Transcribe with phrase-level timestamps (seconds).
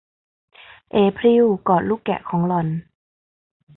[0.91, 2.67] เอพริลกอดลูกแกะของหล่อน